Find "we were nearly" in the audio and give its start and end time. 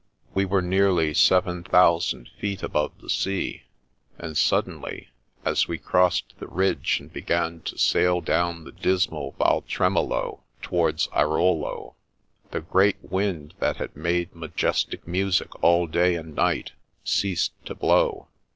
0.33-1.13